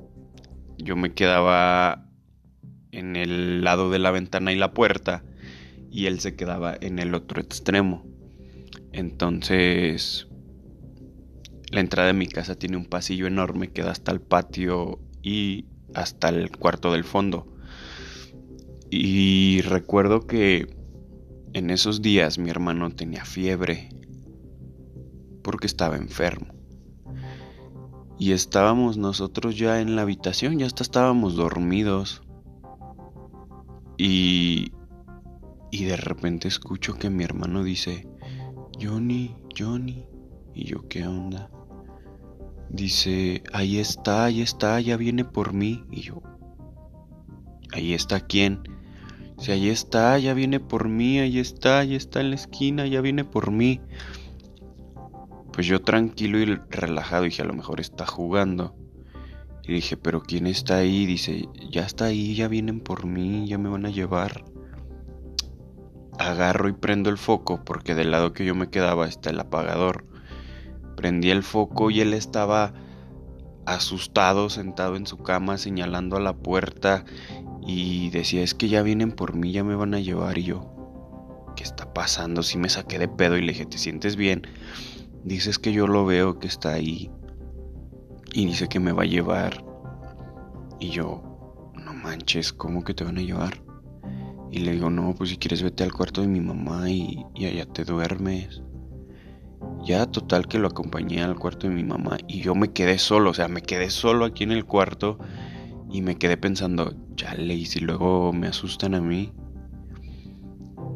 Yo 0.79 0.97
me 0.97 1.15
quedaba 1.15 2.09
en 2.93 3.17
el 3.17 3.65
lado 3.65 3.91
de 3.91 3.99
la 3.99 4.11
ventana 4.11 4.53
y 4.53 4.57
la 4.57 4.73
puerta 4.73 5.25
y 5.91 6.07
él 6.07 6.21
se 6.21 6.37
quedaba 6.37 6.77
en 6.81 6.99
el 6.99 7.15
otro 7.15 7.41
extremo. 7.41 8.07
Entonces, 8.93 10.29
la 11.71 11.81
entrada 11.81 12.09
de 12.09 12.15
mi 12.15 12.27
casa 12.27 12.55
tiene 12.55 12.77
un 12.77 12.85
pasillo 12.85 13.27
enorme 13.27 13.69
que 13.69 13.83
da 13.83 13.91
hasta 13.91 14.13
el 14.13 14.21
patio 14.21 15.01
y 15.23 15.65
hasta 15.95 16.29
el 16.29 16.57
cuarto 16.57 16.93
del 16.93 17.05
fondo. 17.05 17.47
Y 18.91 19.63
recuerdo 19.63 20.27
que 20.27 20.77
en 21.55 21.71
esos 21.71 22.03
días 22.03 22.39
mi 22.39 22.51
hermano 22.51 22.91
tenía 22.91 23.25
fiebre 23.25 23.89
porque 25.43 25.67
estaba 25.67 25.97
enfermo. 25.97 26.55
Y 28.19 28.33
estábamos 28.33 28.99
nosotros 28.99 29.57
ya 29.57 29.81
en 29.81 29.97
la 29.97 30.03
habitación, 30.03 30.59
ya 30.59 30.67
hasta 30.67 30.83
estábamos 30.83 31.37
dormidos. 31.37 32.23
Y, 34.05 34.73
y 35.71 35.85
de 35.85 35.97
repente 35.97 36.49
escucho 36.49 36.95
que 36.95 37.09
mi 37.09 37.23
hermano 37.23 37.63
dice, 37.63 38.09
Johnny, 38.83 39.37
Johnny. 39.57 40.05
Y 40.55 40.65
yo, 40.65 40.89
¿qué 40.89 41.07
onda? 41.07 41.49
Dice, 42.69 43.45
ahí 43.53 43.79
está, 43.79 44.25
ahí 44.25 44.43
está, 44.43 44.81
ya 44.81 44.97
viene 44.97 45.25
por 45.25 45.53
mí. 45.53 45.85
Y 45.93 46.01
yo, 46.01 46.21
ahí 47.73 47.95
está 47.95 48.19
quién. 48.19 48.65
Dice, 49.39 49.53
ahí 49.53 49.69
está, 49.69 50.19
ya 50.19 50.35
viene 50.35 50.59
por 50.59 50.89
mí, 50.89 51.21
ahí 51.21 51.39
está, 51.39 51.79
ahí 51.79 51.95
está 51.95 52.21
en 52.23 52.31
la 52.31 52.35
esquina, 52.35 52.89
ya 52.89 53.01
viene 53.03 53.25
por 53.25 53.53
mí. 53.53 53.81
Pues 55.53 55.69
yo 55.69 55.81
tranquilo 55.81 56.41
y 56.41 56.47
relajado 56.71 57.23
dije, 57.23 57.43
a 57.43 57.45
lo 57.45 57.55
mejor 57.55 57.79
está 57.79 58.05
jugando. 58.05 58.75
Y 59.65 59.73
dije, 59.73 59.97
pero 59.97 60.23
¿quién 60.23 60.47
está 60.47 60.79
ahí? 60.79 61.07
Dice, 61.07 61.49
ya 61.71 61.83
está 61.83 62.07
ahí, 62.07 62.35
ya 62.35 62.49
vienen 62.49 62.81
por 62.81 63.07
mí, 63.07 63.47
ya 63.47 63.59
me 63.59 63.69
van 63.69 63.87
a 63.87 63.91
llevar. 63.91 64.45
Agarro 66.19 66.69
y 66.69 66.73
prendo 66.73 67.11
el 67.11 67.19
foco 67.19 67.65
porque 67.65 67.95
del 67.95 68.11
lado 68.11 68.33
que 68.33 68.45
yo 68.45 68.55
me 68.55 68.71
quedaba 68.71 69.07
está 69.07 69.31
el 69.31 69.39
apagador. 69.39 70.05
Prendí 70.97 71.31
el 71.31 71.43
foco 71.43 71.91
y 71.91 72.01
él 72.01 72.13
estaba 72.13 72.75
asustado, 73.65 74.51
sentado 74.51 74.97
en 74.97 75.07
su 75.07 75.19
cama, 75.19 75.57
señalando 75.59 76.17
a 76.17 76.21
la 76.21 76.35
puerta 76.35 77.05
y 77.65 78.11
decía, 78.11 78.43
es 78.43 78.55
que 78.55 78.69
ya 78.69 78.83
vienen 78.83 79.13
por 79.13 79.37
mí, 79.37 79.53
ya 79.53 79.63
me 79.63 79.77
van 79.77 79.95
a 79.95 80.01
llevar. 80.01 80.39
Y 80.39 80.45
yo, 80.45 81.53
¿qué 81.55 81.63
está 81.63 81.95
pasando? 81.95 82.43
Si 82.43 82.59
me 82.59 82.69
saqué 82.69 82.99
de 82.99 83.09
pedo 83.09 83.37
y 83.37 83.43
le 83.43 83.53
dije, 83.53 83.67
¿te 83.67 83.79
sientes 83.79 84.17
bien? 84.17 84.43
Dices 85.23 85.61
que 85.61 85.73
yo 85.73 85.87
lo 85.87 86.05
veo 86.05 86.41
que 86.41 86.49
está 86.49 86.73
ahí 86.73 87.13
y 88.33 88.47
dice 88.47 88.69
que 88.69 88.81
me 88.81 88.93
va 88.93 89.03
a 89.03 89.07
llevar. 89.07 89.65
Y 90.81 90.91
yo, 90.91 91.23
no 91.75 91.95
manches, 91.95 92.53
¿cómo 92.53 92.83
que 92.83 92.95
te 92.95 93.05
van 93.05 93.19
a 93.19 93.23
llevar? 93.23 93.63
Y 94.51 94.61
le 94.61 94.73
digo, 94.73 94.91
no, 94.91 95.15
pues 95.15 95.31
si 95.31 95.37
quieres 95.37 95.63
vete 95.63 95.85
al 95.85 95.93
cuarto 95.93 96.21
de 96.21 96.27
mi 96.27 96.41
mamá 96.41 96.91
y, 96.91 97.25
y 97.35 97.47
allá 97.47 97.67
te 97.67 97.85
duermes. 97.85 98.63
Ya 99.85 100.07
total 100.07 100.47
que 100.49 100.59
lo 100.59 100.69
acompañé 100.69 101.23
al 101.23 101.39
cuarto 101.39 101.69
de 101.69 101.75
mi 101.75 101.85
mamá 101.85 102.19
y 102.27 102.41
yo 102.41 102.55
me 102.55 102.73
quedé 102.73 102.99
solo, 102.99 103.31
o 103.31 103.35
sea, 103.35 103.49
me 103.49 103.63
quedé 103.63 103.91
solo 103.91 104.25
aquí 104.25 104.45
en 104.45 104.53
el 104.53 104.65
cuarto 104.65 105.19
y 105.91 106.03
me 106.03 106.17
quedé 106.17 106.37
pensando, 106.37 106.95
chale, 107.17 107.55
y 107.55 107.67
si 107.67 107.81
luego 107.81 108.33
me 108.33 108.49
asustan 108.49 108.95
a 108.95 109.01
mí. 109.01 109.33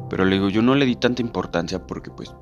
Pero 0.09 0.25
le 0.25 0.35
digo, 0.35 0.49
yo 0.49 0.61
no 0.61 0.75
le 0.75 0.85
di 0.85 0.95
tanta 0.95 1.21
importancia 1.21 1.85
porque 1.85 2.11
pues 2.11 2.33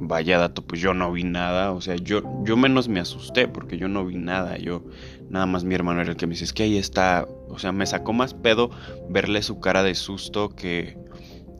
vaya 0.00 0.38
dato, 0.38 0.62
pues 0.62 0.80
yo 0.80 0.94
no 0.94 1.12
vi 1.12 1.24
nada, 1.24 1.72
o 1.72 1.80
sea, 1.80 1.94
yo, 1.96 2.22
yo 2.44 2.56
menos 2.56 2.88
me 2.88 3.00
asusté 3.00 3.46
porque 3.46 3.76
yo 3.76 3.86
no 3.86 4.06
vi 4.06 4.16
nada, 4.16 4.56
yo 4.56 4.82
nada 5.28 5.46
más 5.46 5.62
mi 5.62 5.74
hermano 5.74 6.00
era 6.00 6.10
el 6.10 6.16
que 6.16 6.26
me 6.26 6.32
dice, 6.32 6.44
es 6.44 6.52
que 6.54 6.62
ahí 6.62 6.78
está, 6.78 7.28
o 7.48 7.58
sea, 7.58 7.70
me 7.70 7.86
sacó 7.86 8.14
más 8.14 8.32
pedo 8.32 8.70
verle 9.10 9.42
su 9.42 9.60
cara 9.60 9.82
de 9.82 9.94
susto 9.94 10.48
que, 10.56 10.96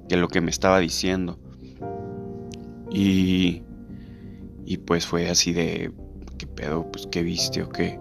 que 0.08 0.16
lo 0.16 0.28
que 0.28 0.40
me 0.40 0.50
estaba 0.50 0.80
diciendo. 0.80 1.38
Y, 2.90 3.62
y 4.64 4.78
pues 4.78 5.06
fue 5.06 5.28
así 5.28 5.52
de, 5.52 5.92
¿qué 6.38 6.46
pedo? 6.46 6.90
Pues 6.90 7.06
qué 7.06 7.22
viste 7.22 7.62
o 7.62 7.68
qué. 7.68 8.00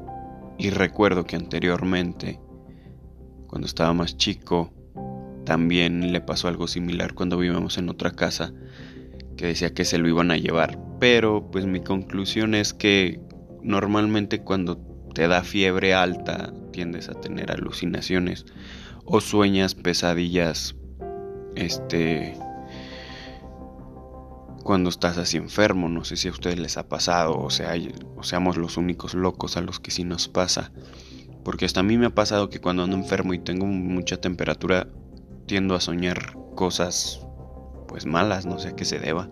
Y 0.58 0.72
recuerdo 0.72 1.26
que 1.26 1.36
anteriormente, 1.36 2.40
cuando 3.48 3.68
estaba 3.68 3.94
más 3.94 4.18
chico, 4.18 4.74
también 5.46 6.12
le 6.12 6.22
pasó 6.22 6.48
algo 6.48 6.68
similar 6.68 7.14
cuando 7.14 7.38
vivíamos 7.38 7.78
en 7.78 7.90
otra 7.90 8.12
casa 8.12 8.54
que 9.40 9.48
decía 9.48 9.74
que 9.74 9.86
se 9.86 9.98
lo 9.98 10.10
iban 10.10 10.32
a 10.32 10.38
llevar. 10.38 10.78
Pero 11.00 11.50
pues 11.50 11.66
mi 11.66 11.80
conclusión 11.80 12.54
es 12.54 12.74
que 12.74 13.22
normalmente 13.64 14.42
cuando 14.42 14.78
te 15.16 15.30
da 15.30 15.44
fiebre 15.44 15.94
alta 15.94 16.54
tiendes 16.74 17.08
a 17.08 17.14
tener 17.14 17.50
alucinaciones 17.50 18.46
o 19.06 19.22
sueñas 19.22 19.76
pesadillas 19.76 20.76
este 21.56 22.36
cuando 24.66 24.90
estás 24.90 25.18
así 25.18 25.38
enfermo, 25.38 25.88
no 25.88 26.04
sé 26.04 26.18
si 26.18 26.28
a 26.28 26.32
ustedes 26.32 26.60
les 26.60 26.76
ha 26.76 26.90
pasado 26.90 27.40
o 27.40 27.50
sea, 27.50 27.76
o 28.18 28.24
seamos 28.24 28.58
los 28.58 28.76
únicos 28.76 29.14
locos 29.14 29.56
a 29.56 29.62
los 29.62 29.80
que 29.80 29.92
sí 29.92 30.04
nos 30.04 30.28
pasa. 30.28 30.74
Porque 31.46 31.64
hasta 31.64 31.80
a 31.80 31.84
mí 31.84 31.98
me 31.98 32.08
ha 32.08 32.14
pasado 32.14 32.50
que 32.50 32.60
cuando 32.60 32.84
ando 32.84 32.98
enfermo 32.98 33.34
y 33.34 33.40
tengo 33.40 33.66
mucha 33.66 34.18
temperatura 34.18 34.90
tiendo 35.46 35.76
a 35.76 35.80
soñar 35.80 36.34
cosas 36.56 37.26
pues 37.90 38.06
malas, 38.06 38.46
no 38.46 38.60
sé 38.60 38.70
a 38.70 38.76
qué 38.76 38.86
se 38.86 39.00
deba. 39.00 39.28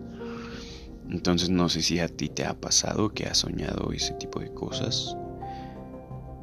Entonces 1.08 1.48
no 1.48 1.68
sé 1.68 1.80
si 1.80 2.00
a 2.00 2.08
ti 2.08 2.28
te 2.28 2.44
ha 2.44 2.60
pasado 2.60 3.10
que 3.10 3.24
has 3.24 3.38
soñado 3.38 3.92
ese 3.92 4.12
tipo 4.14 4.40
de 4.40 4.52
cosas. 4.52 5.16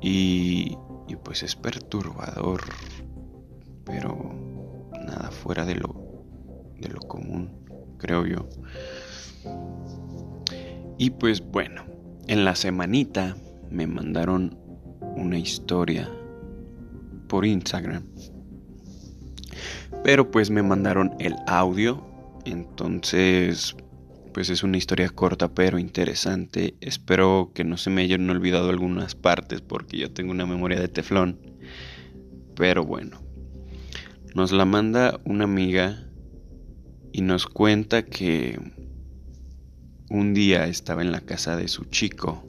Y, 0.02 0.78
y 1.08 1.16
pues 1.18 1.44
es 1.44 1.56
perturbador, 1.56 2.62
pero 3.84 4.34
nada 5.06 5.30
fuera 5.30 5.66
de 5.66 5.76
lo, 5.76 5.94
de 6.80 6.88
lo 6.88 7.00
común, 7.02 7.52
creo 7.98 8.26
yo. 8.26 8.48
Y 10.98 11.10
pues 11.12 11.42
bueno, 11.42 11.84
en 12.28 12.46
la 12.46 12.56
semanita 12.56 13.36
me 13.70 13.86
mandaron 13.88 14.58
una 15.02 15.38
historia 15.38 16.10
por 17.28 17.46
Instagram 17.46 18.04
pero 20.06 20.30
pues 20.30 20.52
me 20.52 20.62
mandaron 20.62 21.16
el 21.18 21.36
audio. 21.48 22.06
Entonces, 22.46 23.76
pues 24.36 24.52
es 24.52 24.62
una 24.62 24.78
historia 24.78 25.10
corta 25.10 25.56
pero 25.56 25.80
interesante. 25.80 26.76
Espero 26.80 27.50
que 27.56 27.64
no 27.64 27.76
se 27.76 27.90
me 27.90 28.04
hayan 28.04 28.30
olvidado 28.30 28.70
algunas 28.70 29.16
partes 29.16 29.62
porque 29.62 29.98
yo 29.98 30.12
tengo 30.12 30.30
una 30.30 30.46
memoria 30.46 30.80
de 30.80 30.90
teflón. 30.90 31.40
Pero 32.56 32.86
bueno, 32.86 33.20
nos 34.36 34.52
la 34.52 34.66
manda 34.66 35.20
una 35.26 35.46
amiga 35.46 36.08
y 37.12 37.22
nos 37.22 37.48
cuenta 37.48 38.06
que 38.06 38.60
un 40.12 40.36
día 40.36 40.68
estaba 40.68 41.02
en 41.02 41.12
la 41.12 41.22
casa 41.22 41.58
de 41.58 41.68
su 41.68 41.86
chico 41.86 42.48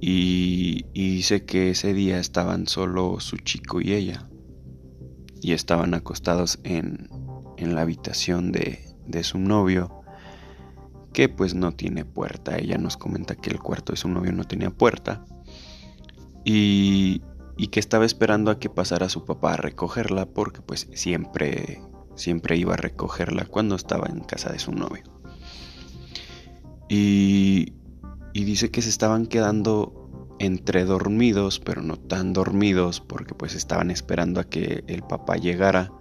y, 0.00 0.84
dice 0.94 1.44
que 1.44 1.70
ese 1.70 1.92
día 1.92 2.20
estaban 2.20 2.68
solo 2.68 3.18
su 3.18 3.36
chico 3.38 3.80
y 3.80 3.94
ella 3.94 4.28
y 5.42 5.52
estaban 5.52 5.92
acostados 5.92 6.60
en, 6.62 7.10
en 7.58 7.74
la 7.74 7.82
habitación 7.82 8.52
de, 8.52 8.78
de, 9.06 9.24
su 9.24 9.38
novio, 9.38 10.02
que 11.12 11.28
pues 11.28 11.54
no 11.54 11.72
tiene 11.72 12.04
puerta. 12.04 12.56
Ella 12.56 12.78
nos 12.78 12.96
comenta 12.96 13.34
que 13.34 13.50
el 13.50 13.58
cuarto 13.58 13.92
de 13.92 13.98
su 13.98 14.08
novio 14.08 14.32
no 14.32 14.44
tenía 14.44 14.70
puerta 14.70 15.24
y, 16.44 17.22
y 17.56 17.66
que 17.68 17.80
estaba 17.80 18.04
esperando 18.04 18.52
a 18.52 18.60
que 18.60 18.70
pasara 18.70 19.08
su 19.08 19.24
papá 19.24 19.54
a 19.54 19.56
recogerla 19.56 20.26
porque 20.26 20.62
pues 20.62 20.88
siempre, 20.94 21.82
siempre 22.14 22.56
iba 22.56 22.74
a 22.74 22.78
recogerla 22.78 23.44
cuando 23.44 23.74
estaba 23.74 24.06
en 24.06 24.20
casa 24.20 24.50
de 24.52 24.60
su 24.60 24.70
novio. 24.70 25.02
Y, 26.88 27.72
y 28.32 28.44
dice 28.44 28.70
que 28.70 28.80
se 28.80 28.90
estaban 28.90 29.26
quedando 29.26 30.01
entre 30.42 30.84
dormidos, 30.84 31.60
pero 31.60 31.82
no 31.82 31.96
tan 31.96 32.32
dormidos, 32.32 33.00
porque 33.00 33.32
pues 33.32 33.54
estaban 33.54 33.92
esperando 33.92 34.40
a 34.40 34.44
que 34.44 34.82
el 34.88 35.02
papá 35.02 35.36
llegara. 35.36 35.92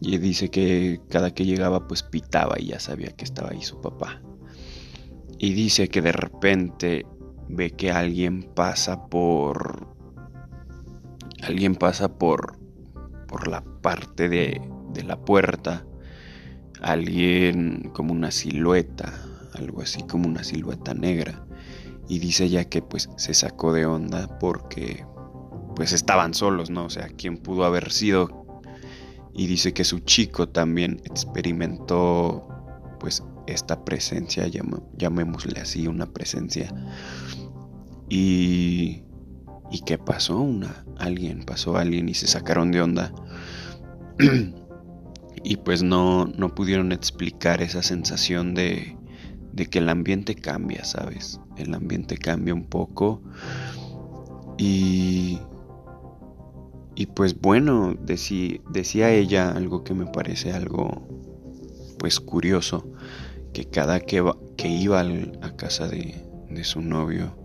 Y 0.00 0.18
dice 0.18 0.50
que 0.50 1.00
cada 1.08 1.34
que 1.34 1.44
llegaba 1.44 1.88
pues 1.88 2.04
pitaba 2.04 2.60
y 2.60 2.66
ya 2.66 2.78
sabía 2.78 3.10
que 3.10 3.24
estaba 3.24 3.50
ahí 3.50 3.62
su 3.62 3.80
papá. 3.80 4.22
Y 5.36 5.52
dice 5.52 5.88
que 5.88 6.00
de 6.00 6.12
repente 6.12 7.04
ve 7.48 7.72
que 7.72 7.90
alguien 7.90 8.44
pasa 8.44 9.06
por... 9.06 9.88
Alguien 11.42 11.74
pasa 11.74 12.18
por... 12.18 12.56
por 13.26 13.48
la 13.48 13.64
parte 13.82 14.28
de, 14.28 14.60
de 14.92 15.02
la 15.02 15.24
puerta. 15.24 15.84
Alguien 16.80 17.90
como 17.92 18.12
una 18.12 18.30
silueta, 18.30 19.12
algo 19.54 19.82
así 19.82 20.04
como 20.04 20.28
una 20.28 20.44
silueta 20.44 20.94
negra 20.94 21.44
y 22.08 22.18
dice 22.18 22.48
ya 22.48 22.64
que 22.64 22.82
pues 22.82 23.08
se 23.16 23.34
sacó 23.34 23.72
de 23.72 23.86
onda 23.86 24.38
porque 24.38 25.06
pues 25.74 25.92
estaban 25.92 26.34
solos, 26.34 26.70
¿no? 26.70 26.84
O 26.84 26.90
sea, 26.90 27.08
¿quién 27.08 27.38
pudo 27.38 27.64
haber 27.64 27.90
sido? 27.90 28.46
Y 29.32 29.46
dice 29.46 29.72
que 29.72 29.84
su 29.84 30.00
chico 30.00 30.48
también 30.48 31.00
experimentó 31.04 32.46
pues 33.00 33.22
esta 33.46 33.84
presencia, 33.84 34.46
llamémosle 34.96 35.60
así, 35.60 35.86
una 35.86 36.06
presencia. 36.06 36.72
Y, 38.08 39.02
y 39.70 39.80
qué 39.86 39.96
pasó, 39.98 40.38
una, 40.38 40.84
alguien, 40.98 41.44
pasó 41.44 41.76
alguien 41.76 42.08
y 42.08 42.14
se 42.14 42.26
sacaron 42.26 42.70
de 42.70 42.82
onda. 42.82 43.12
y 45.44 45.56
pues 45.56 45.82
no, 45.82 46.26
no 46.26 46.54
pudieron 46.54 46.92
explicar 46.92 47.62
esa 47.62 47.82
sensación 47.82 48.54
de, 48.54 48.96
de 49.52 49.66
que 49.66 49.78
el 49.78 49.88
ambiente 49.88 50.34
cambia, 50.34 50.84
¿sabes? 50.84 51.40
El 51.56 51.74
ambiente 51.74 52.16
cambia 52.16 52.54
un 52.54 52.64
poco. 52.64 53.20
Y, 54.58 55.38
y 56.94 57.06
pues 57.06 57.40
bueno, 57.40 57.94
decía 57.94 59.10
ella 59.10 59.50
algo 59.50 59.84
que 59.84 59.94
me 59.94 60.06
parece 60.06 60.52
algo 60.52 61.08
pues 61.98 62.20
curioso, 62.20 62.84
que 63.52 63.66
cada 63.66 64.00
que, 64.00 64.24
que 64.56 64.68
iba 64.68 65.00
a 65.00 65.56
casa 65.56 65.86
de, 65.86 66.14
de 66.50 66.64
su 66.64 66.80
novio, 66.80 67.36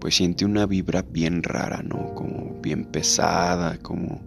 pues 0.00 0.16
siente 0.16 0.44
una 0.44 0.66
vibra 0.66 1.02
bien 1.02 1.42
rara, 1.42 1.82
¿no? 1.82 2.14
Como 2.14 2.60
bien 2.60 2.84
pesada, 2.86 3.78
como... 3.78 4.20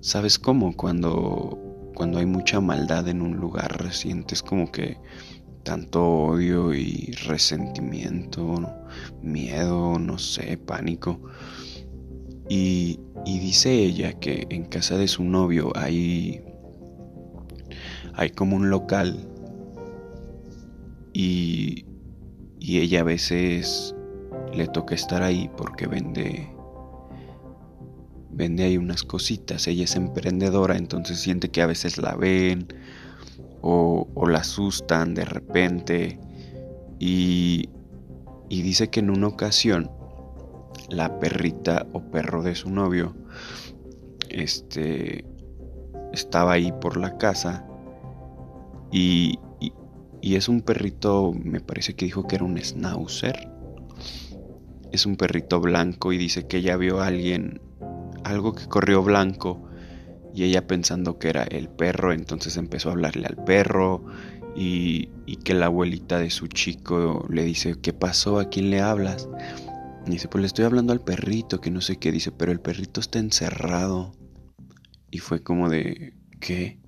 ¿Sabes 0.00 0.38
cómo? 0.38 0.76
Cuando, 0.76 1.58
cuando 1.94 2.18
hay 2.18 2.26
mucha 2.26 2.60
maldad 2.60 3.08
en 3.08 3.22
un 3.22 3.36
lugar, 3.36 3.92
sientes 3.92 4.42
como 4.42 4.70
que 4.70 4.98
tanto 5.66 6.06
odio 6.06 6.72
y 6.72 7.10
resentimiento, 7.26 8.72
miedo, 9.20 9.98
no 9.98 10.16
sé, 10.16 10.56
pánico. 10.56 11.20
Y, 12.48 13.00
y 13.24 13.40
dice 13.40 13.72
ella 13.72 14.12
que 14.12 14.46
en 14.48 14.66
casa 14.66 14.96
de 14.96 15.08
su 15.08 15.24
novio 15.24 15.72
hay, 15.74 16.40
hay 18.14 18.30
como 18.30 18.54
un 18.54 18.70
local 18.70 19.28
y, 21.12 21.84
y 22.60 22.78
ella 22.78 23.00
a 23.00 23.04
veces 23.04 23.92
le 24.54 24.68
toca 24.68 24.94
estar 24.94 25.24
ahí 25.24 25.50
porque 25.56 25.88
vende 25.88 26.48
vende 28.30 28.62
ahí 28.62 28.76
unas 28.76 29.02
cositas. 29.02 29.66
Ella 29.66 29.84
es 29.84 29.96
emprendedora, 29.96 30.76
entonces 30.76 31.18
siente 31.18 31.48
que 31.48 31.62
a 31.62 31.66
veces 31.66 31.98
la 31.98 32.14
ven 32.14 32.68
o, 33.66 34.26
la 34.26 34.38
asustan 34.38 35.14
de 35.14 35.24
repente. 35.24 36.18
Y, 36.98 37.68
y 38.48 38.62
dice 38.62 38.88
que 38.88 39.00
en 39.00 39.10
una 39.10 39.26
ocasión 39.28 39.90
la 40.88 41.18
perrita 41.18 41.86
o 41.92 42.00
perro 42.00 42.42
de 42.42 42.54
su 42.54 42.70
novio 42.70 43.14
este 44.28 45.24
estaba 46.12 46.52
ahí 46.52 46.72
por 46.80 46.96
la 46.96 47.18
casa 47.18 47.66
y, 48.92 49.38
y, 49.60 49.72
y 50.20 50.36
es 50.36 50.48
un 50.48 50.60
perrito, 50.60 51.32
me 51.32 51.60
parece 51.60 51.94
que 51.94 52.04
dijo 52.04 52.26
que 52.26 52.36
era 52.36 52.44
un 52.44 52.56
schnauzer 52.56 53.50
es 54.92 55.06
un 55.06 55.16
perrito 55.16 55.60
blanco 55.60 56.12
y 56.12 56.18
dice 56.18 56.46
que 56.46 56.58
ella 56.58 56.76
vio 56.76 57.00
a 57.00 57.08
alguien, 57.08 57.60
algo 58.24 58.52
que 58.54 58.66
corrió 58.66 59.02
blanco 59.02 59.62
y 60.36 60.44
ella 60.44 60.66
pensando 60.66 61.18
que 61.18 61.30
era 61.30 61.44
el 61.44 61.70
perro, 61.70 62.12
entonces 62.12 62.58
empezó 62.58 62.90
a 62.90 62.92
hablarle 62.92 63.26
al 63.26 63.42
perro 63.42 64.04
y, 64.54 65.08
y 65.24 65.36
que 65.36 65.54
la 65.54 65.66
abuelita 65.66 66.18
de 66.18 66.28
su 66.28 66.46
chico 66.46 67.26
le 67.30 67.42
dice, 67.42 67.76
¿qué 67.80 67.94
pasó? 67.94 68.38
¿A 68.38 68.50
quién 68.50 68.68
le 68.68 68.82
hablas? 68.82 69.30
Y 70.06 70.10
dice, 70.10 70.28
pues 70.28 70.42
le 70.42 70.46
estoy 70.46 70.66
hablando 70.66 70.92
al 70.92 71.00
perrito, 71.00 71.62
que 71.62 71.70
no 71.70 71.80
sé 71.80 71.96
qué, 71.96 72.12
dice, 72.12 72.32
pero 72.32 72.52
el 72.52 72.60
perrito 72.60 73.00
está 73.00 73.18
encerrado. 73.18 74.12
Y 75.10 75.20
fue 75.20 75.42
como 75.42 75.70
de, 75.70 76.12
¿qué? 76.38 76.80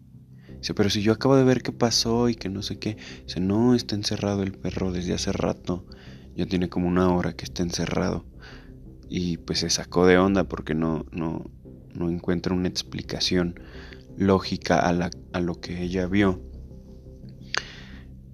Dice, 0.59 0.75
pero 0.75 0.91
si 0.91 1.01
yo 1.01 1.13
acabo 1.15 1.35
de 1.35 1.45
ver 1.45 1.63
qué 1.63 1.73
pasó 1.73 2.29
y 2.29 2.35
que 2.35 2.51
no 2.51 2.61
sé 2.61 2.79
qué. 2.79 2.99
Dice, 3.27 3.41
no, 3.41 3.75
está 3.75 3.95
encerrado 3.95 4.43
el 4.43 4.53
perro 4.53 4.93
desde 4.93 5.15
hace 5.15 5.33
rato. 5.33 5.87
Ya 6.37 6.45
tiene 6.45 6.69
como 6.69 6.87
una 6.87 7.15
hora 7.15 7.33
que 7.33 7.47
está 7.47 7.63
encerrado. 7.63 8.27
Y 9.09 9.39
pues 9.39 9.61
se 9.61 9.71
sacó 9.71 10.05
de 10.05 10.19
onda 10.19 10.45
porque 10.45 10.75
no, 10.75 11.07
no, 11.13 11.51
no 11.99 12.11
encuentra 12.11 12.55
una 12.55 12.69
explicación 12.69 13.61
lógica 14.17 14.79
a, 14.81 14.93
la, 14.93 15.11
a 15.33 15.41
lo 15.41 15.61
que 15.61 15.83
ella 15.83 16.07
vio. 16.07 16.43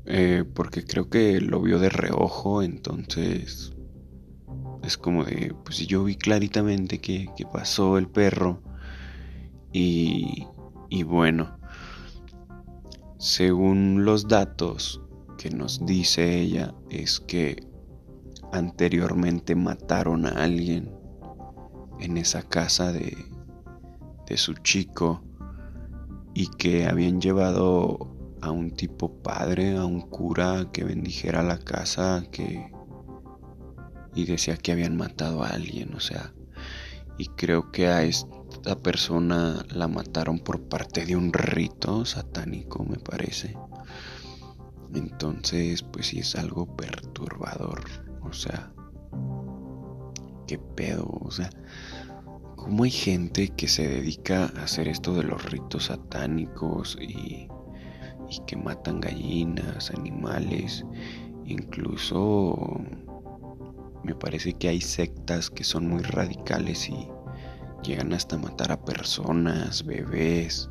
Eh, 0.07 0.45
porque 0.55 0.85
creo 0.85 1.09
que 1.09 1.41
lo 1.41 1.63
vio 1.63 1.79
de 1.79 1.89
reojo, 1.89 2.63
entonces 2.63 3.73
es 4.83 4.99
como 4.99 5.25
de, 5.25 5.55
pues 5.65 5.79
yo 5.87 6.05
vi 6.05 6.15
claritamente 6.15 7.01
que, 7.01 7.29
que 7.37 7.47
pasó 7.47 7.97
el 7.97 8.07
perro 8.07 8.63
y, 9.73 10.47
y 10.91 11.03
bueno, 11.05 11.59
según 13.19 14.05
los 14.05 14.29
datos 14.29 15.01
que 15.39 15.49
nos 15.49 15.87
dice 15.87 16.39
ella, 16.39 16.75
es 16.91 17.19
que 17.21 17.67
anteriormente 18.53 19.55
mataron 19.55 20.27
a 20.27 20.45
alguien 20.45 20.93
en 21.99 22.19
esa 22.19 22.43
casa 22.43 22.93
de, 22.93 23.17
de 24.27 24.37
su 24.37 24.55
chico 24.55 25.23
y 26.35 26.49
que 26.49 26.87
habían 26.87 27.21
llevado 27.21 28.15
a 28.41 28.51
un 28.51 28.73
tipo 28.73 29.23
padre, 29.23 29.77
a 29.77 29.85
un 29.85 30.01
cura 30.03 30.71
que 30.73 30.85
bendijera 30.85 31.43
la 31.43 31.59
casa, 31.59 32.25
que 32.31 32.71
y 34.15 34.27
decía 34.27 34.57
que 34.57 34.73
habían 34.73 34.97
matado 34.97 35.43
a 35.43 35.49
alguien, 35.49 35.95
o 35.95 36.01
sea, 36.01 36.33
y 37.19 37.27
creo 37.27 37.71
que 37.71 37.89
a 37.89 38.03
esta 38.03 38.77
persona 38.77 39.65
la 39.71 39.89
mataron 39.89 40.39
por 40.39 40.63
parte 40.63 41.05
de 41.05 41.17
un 41.17 41.33
rito 41.33 42.05
satánico, 42.05 42.85
me 42.85 42.99
parece. 42.99 43.57
Entonces, 44.95 45.83
pues 45.83 46.09
sí 46.09 46.21
es 46.21 46.37
algo 46.37 46.77
perturbador. 46.77 47.85
O 48.23 48.33
sea, 48.33 48.73
qué 50.47 50.59
pedo, 50.59 51.07
o 51.07 51.31
sea, 51.31 51.51
¿cómo 52.65 52.85
hay 52.85 52.91
gente 52.91 53.51
que 53.51 53.69
se 53.69 53.87
dedica 53.87 54.51
a 54.57 54.63
hacer 54.63 54.89
esto 54.89 55.13
de 55.13 55.23
los 55.23 55.45
ritos 55.51 55.85
satánicos 55.85 56.97
y, 56.99 57.47
y 58.31 58.41
que 58.47 58.57
matan 58.57 59.01
gallinas, 59.01 59.91
animales? 59.91 60.83
Incluso 61.45 62.81
me 64.03 64.15
parece 64.15 64.55
que 64.55 64.71
hay 64.71 64.81
sectas 64.81 65.51
que 65.51 65.63
son 65.63 65.89
muy 65.89 66.03
radicales 66.05 66.89
y 66.89 67.07
llegan 67.83 68.15
hasta 68.15 68.39
matar 68.39 68.73
a 68.73 68.83
personas, 68.83 69.85
bebés. 69.85 70.67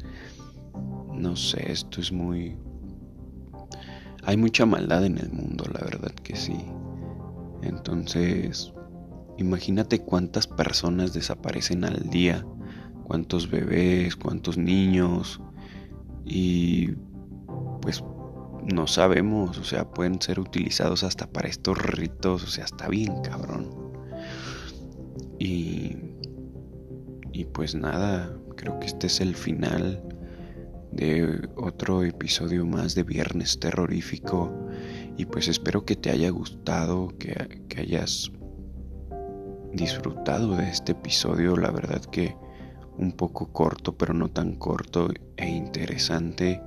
No 1.14 1.36
sé, 1.36 1.72
esto 1.72 2.02
es 2.02 2.12
muy... 2.12 2.58
Hay 4.24 4.38
mucha 4.38 4.66
maldad 4.66 5.06
en 5.06 5.20
el 5.20 5.32
mundo, 5.32 5.66
la 5.72 5.82
verdad 5.82 6.12
que 6.24 6.36
sí. 6.36 6.58
Entonces, 7.62 8.74
imagínate 9.38 10.00
cuántas 10.00 10.48
personas 10.48 11.14
desaparecen 11.14 11.84
al 11.84 12.10
día, 12.10 12.46
cuántos 13.04 13.50
bebés, 13.50 14.16
cuántos 14.16 14.58
niños, 14.58 15.42
y 16.26 16.92
pues 17.82 18.04
no 18.74 18.88
sabemos, 18.88 19.58
o 19.58 19.64
sea, 19.64 19.90
pueden 19.90 20.22
ser 20.22 20.40
utilizados 20.40 21.04
hasta 21.04 21.28
para 21.28 21.50
estos 21.50 21.78
ritos, 21.78 22.44
o 22.44 22.48
sea, 22.48 22.66
está 22.66 22.88
bien 22.88 23.22
cabrón. 23.22 23.70
Y, 25.40 25.98
y 27.34 27.46
pues 27.46 27.76
nada, 27.76 28.34
creo 28.56 28.80
que 28.80 28.86
este 28.88 29.08
es 29.08 29.20
el 29.20 29.36
final 29.36 30.02
de 30.92 31.50
otro 31.56 32.04
episodio 32.04 32.66
más 32.66 32.96
de 32.96 33.04
Viernes 33.04 33.60
Terrorífico. 33.60 34.54
Y 35.18 35.26
pues 35.26 35.48
espero 35.48 35.86
que 35.86 35.96
te 35.96 36.10
haya 36.10 36.30
gustado, 36.30 37.10
que, 37.20 37.64
que 37.68 37.82
hayas 37.82 38.32
disfrutado 39.74 40.56
de 40.56 40.70
este 40.70 40.94
episodio. 40.94 41.58
La 41.58 41.72
verdad 41.72 42.02
que 42.06 42.36
un 42.98 43.12
poco 43.12 43.52
corto, 43.52 43.98
pero 43.98 44.14
no 44.14 44.30
tan 44.30 44.56
corto 44.56 45.10
e 45.38 45.50
interesante. 45.50 46.62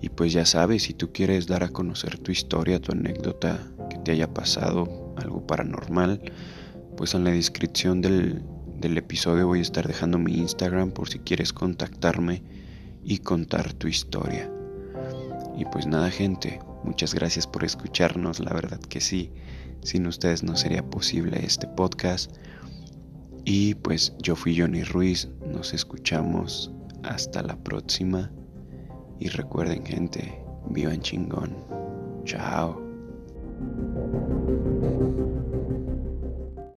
Y 0.00 0.10
pues 0.10 0.32
ya 0.32 0.44
sabes, 0.44 0.84
si 0.84 0.94
tú 0.94 1.12
quieres 1.12 1.46
dar 1.46 1.64
a 1.64 1.70
conocer 1.70 2.18
tu 2.18 2.30
historia, 2.30 2.80
tu 2.80 2.92
anécdota 2.92 3.58
que 3.90 3.98
te 3.98 4.12
haya 4.12 4.32
pasado, 4.32 5.14
algo 5.16 5.46
paranormal, 5.46 6.32
pues 6.96 7.14
en 7.14 7.24
la 7.24 7.30
descripción 7.30 8.00
del, 8.00 8.42
del 8.78 8.98
episodio 8.98 9.46
voy 9.46 9.60
a 9.60 9.62
estar 9.62 9.86
dejando 9.86 10.18
mi 10.18 10.36
Instagram 10.36 10.90
por 10.90 11.08
si 11.08 11.20
quieres 11.20 11.52
contactarme 11.52 12.42
y 13.02 13.18
contar 13.18 13.72
tu 13.72 13.88
historia. 13.88 14.50
Y 15.56 15.64
pues 15.66 15.86
nada 15.86 16.10
gente, 16.10 16.60
muchas 16.82 17.14
gracias 17.14 17.46
por 17.46 17.64
escucharnos, 17.64 18.40
la 18.40 18.52
verdad 18.52 18.80
que 18.80 19.00
sí, 19.00 19.30
sin 19.84 20.06
ustedes 20.06 20.42
no 20.42 20.56
sería 20.56 20.82
posible 20.82 21.38
este 21.44 21.68
podcast. 21.68 22.32
Y 23.44 23.74
pues 23.76 24.14
yo 24.20 24.34
fui 24.34 24.58
Johnny 24.58 24.82
Ruiz, 24.82 25.28
nos 25.46 25.72
escuchamos 25.74 26.72
hasta 27.02 27.42
la 27.42 27.56
próxima. 27.62 28.32
Y 29.20 29.28
recuerden 29.28 29.84
gente, 29.84 30.42
vivan 30.70 31.00
chingón. 31.00 31.54
Chao. 32.24 32.82